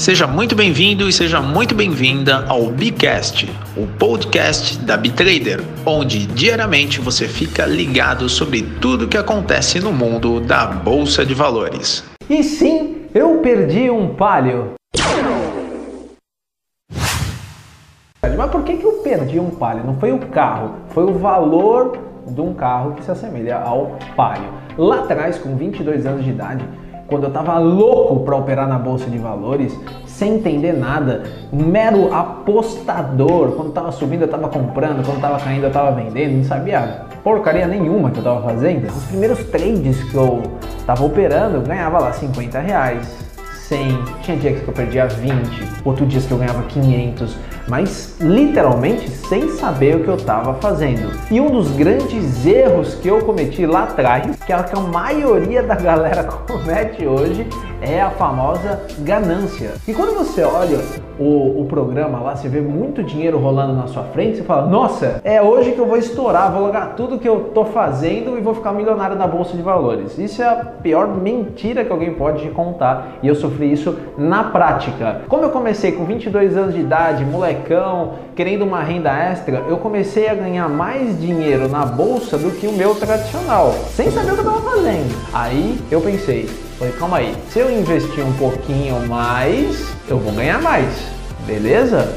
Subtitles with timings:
[0.00, 7.02] Seja muito bem-vindo e seja muito bem-vinda ao Bcast, o podcast da Bitrader, onde diariamente
[7.02, 12.02] você fica ligado sobre tudo que acontece no mundo da bolsa de valores.
[12.30, 14.72] E sim, eu perdi um palio.
[18.22, 19.84] Mas por que, que eu perdi um palio?
[19.84, 24.48] Não foi o carro, foi o valor de um carro que se assemelha ao palio.
[24.78, 26.64] Lá atrás, com 22 anos de idade,
[27.10, 33.52] quando eu estava louco para operar na bolsa de valores, sem entender nada, mero apostador.
[33.52, 37.66] Quando estava subindo, eu estava comprando, quando estava caindo, eu estava vendendo, não sabia porcaria
[37.66, 38.86] nenhuma que eu estava fazendo.
[38.86, 40.42] Os primeiros trades que eu
[40.78, 43.29] estava operando, eu ganhava lá 50 reais,
[43.70, 45.32] 100, tinha dias que eu perdia 20,
[45.84, 47.36] outro dias que eu ganhava 500,
[47.68, 51.12] mas literalmente sem saber o que eu estava fazendo.
[51.30, 54.80] E um dos grandes erros que eu cometi lá atrás, que é o que a
[54.80, 57.46] maioria da galera comete hoje,
[57.80, 59.70] é a famosa ganância.
[59.86, 60.80] E quando você olha
[61.20, 65.20] o, o, programa lá, você vê muito dinheiro rolando na sua frente, você fala, nossa,
[65.22, 68.54] é hoje que eu vou estourar, vou largar tudo que eu tô fazendo e vou
[68.54, 70.16] ficar milionário na bolsa de valores.
[70.18, 74.44] Isso é a pior mentira que alguém pode te contar e eu sofri isso na
[74.44, 75.20] prática.
[75.28, 80.26] Como eu comecei com 22 anos de idade, molecão, querendo uma renda extra, eu comecei
[80.26, 84.40] a ganhar mais dinheiro na bolsa do que o meu tradicional, sem saber o que
[84.40, 85.14] eu tava fazendo.
[85.34, 86.48] Aí eu pensei,
[86.80, 90.88] Falei, calma aí, se eu investir um pouquinho mais, eu vou ganhar mais,
[91.46, 92.10] beleza?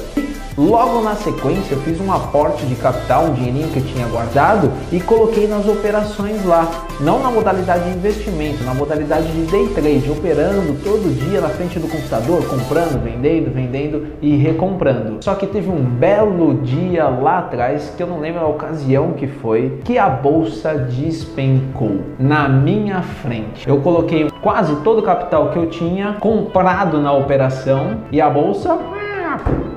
[0.58, 4.72] Logo na sequência, eu fiz um aporte de capital, um dinheirinho que eu tinha guardado
[4.92, 6.70] e coloquei nas operações lá.
[7.00, 11.80] Não na modalidade de investimento, na modalidade de day trade, operando todo dia na frente
[11.80, 15.18] do computador, comprando, vendendo, vendendo e recomprando.
[15.24, 19.26] Só que teve um belo dia lá atrás, que eu não lembro a ocasião que
[19.26, 23.68] foi, que a bolsa despencou na minha frente.
[23.68, 28.78] Eu coloquei quase todo o capital que eu tinha comprado na operação e a bolsa,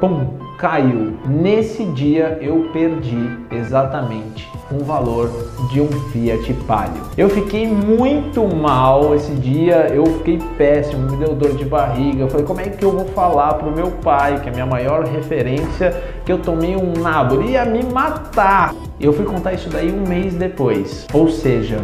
[0.00, 1.16] pum, caiu.
[1.28, 5.30] Nesse dia eu perdi exatamente um valor
[5.70, 7.02] de um Fiat Palio.
[7.16, 12.22] Eu fiquei muito mal esse dia, eu fiquei péssimo, me deu dor de barriga.
[12.22, 14.66] Eu falei, como é que eu vou falar pro meu pai, que é a minha
[14.66, 17.36] maior referência, que eu tomei um nabo?
[17.36, 18.74] Ele ia me matar.
[19.00, 21.06] Eu fui contar isso daí um mês depois.
[21.12, 21.78] Ou seja,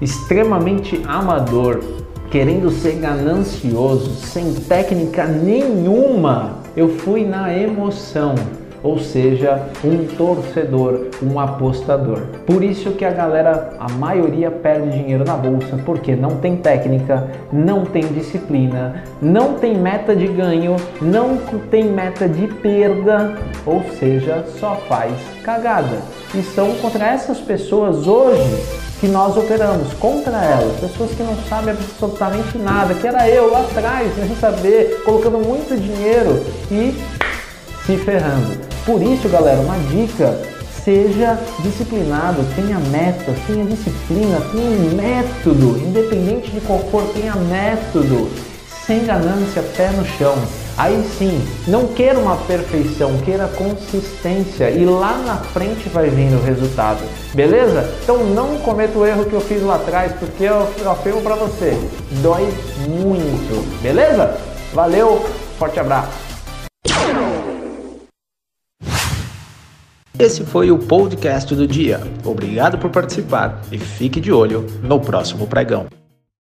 [0.00, 1.80] extremamente amador,
[2.30, 8.36] querendo ser ganancioso, sem técnica nenhuma eu fui na emoção,
[8.84, 12.20] ou seja, um torcedor, um apostador.
[12.46, 17.26] Por isso que a galera, a maioria perde dinheiro na bolsa, porque não tem técnica,
[17.52, 21.36] não tem disciplina, não tem meta de ganho, não
[21.68, 23.34] tem meta de perda,
[23.66, 25.12] ou seja, só faz
[25.42, 25.98] cagada.
[26.32, 31.70] E são contra essas pessoas hoje que nós operamos contra elas, pessoas que não sabem
[31.70, 36.94] absolutamente nada, que era eu lá atrás, sem saber, colocando muito dinheiro e
[37.86, 38.58] se ferrando.
[38.84, 40.36] Por isso, galera, uma dica
[40.84, 48.30] seja disciplinado, tenha metas, tenha disciplina, tenha método, independente de qual for, tenha método,
[48.86, 50.34] sem ganância, pé no chão.
[50.78, 56.42] Aí sim, não queira uma perfeição, queira consistência e lá na frente vai vindo o
[56.42, 57.00] resultado,
[57.34, 57.92] beleza?
[58.04, 61.76] Então não cometa o erro que eu fiz lá atrás, porque eu, afirmo para você,
[62.22, 62.46] dói
[62.86, 64.38] muito, beleza?
[64.72, 65.28] Valeu,
[65.58, 66.12] forte abraço.
[70.16, 72.00] Esse foi o podcast do dia.
[72.24, 75.86] Obrigado por participar e fique de olho no próximo pregão.